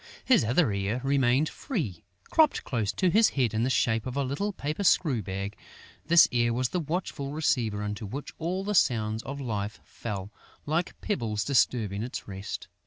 His 0.25 0.43
other 0.43 0.73
ear 0.73 0.99
remained 1.03 1.47
free. 1.47 2.03
Cropped 2.31 2.63
close 2.63 2.91
to 2.93 3.11
his 3.11 3.29
head 3.29 3.53
in 3.53 3.61
the 3.61 3.69
shape 3.69 4.07
of 4.07 4.15
a 4.17 4.23
little 4.23 4.51
paper 4.51 4.83
screw 4.83 5.21
bag, 5.21 5.55
this 6.07 6.27
ear 6.31 6.53
was 6.53 6.69
the 6.69 6.79
watchful 6.79 7.29
receiver 7.29 7.83
into 7.83 8.07
which 8.07 8.33
all 8.39 8.63
the 8.63 8.73
sounds 8.73 9.21
of 9.21 9.39
life 9.39 9.79
fell, 9.85 10.31
like 10.65 10.99
pebbles 11.01 11.43
disturbing 11.45 12.01
its 12.01 12.27
rest. 12.27 12.67